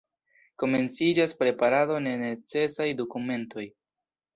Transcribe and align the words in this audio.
Komenciĝas 0.63 1.37
preparado 1.43 2.01
de 2.09 2.17
necesaj 2.25 2.93
dokumentoj. 3.05 3.73